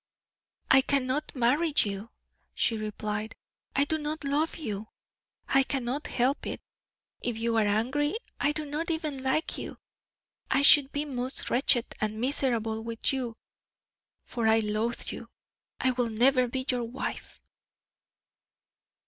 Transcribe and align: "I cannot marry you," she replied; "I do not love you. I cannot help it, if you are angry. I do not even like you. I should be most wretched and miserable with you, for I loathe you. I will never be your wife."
"I 0.71 0.81
cannot 0.81 1.35
marry 1.35 1.75
you," 1.77 2.09
she 2.55 2.75
replied; 2.75 3.35
"I 3.75 3.83
do 3.85 3.99
not 3.99 4.23
love 4.23 4.55
you. 4.55 4.87
I 5.47 5.61
cannot 5.61 6.07
help 6.07 6.47
it, 6.47 6.59
if 7.21 7.37
you 7.37 7.55
are 7.57 7.67
angry. 7.67 8.15
I 8.39 8.51
do 8.51 8.65
not 8.65 8.89
even 8.89 9.21
like 9.21 9.59
you. 9.59 9.77
I 10.49 10.63
should 10.63 10.91
be 10.91 11.05
most 11.05 11.51
wretched 11.51 11.85
and 12.01 12.19
miserable 12.19 12.83
with 12.83 13.13
you, 13.13 13.37
for 14.23 14.47
I 14.47 14.57
loathe 14.61 15.11
you. 15.11 15.29
I 15.79 15.91
will 15.91 16.09
never 16.09 16.47
be 16.47 16.65
your 16.67 16.83
wife." 16.83 17.39